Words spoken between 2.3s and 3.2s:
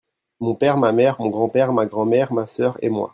ma sœur et moi.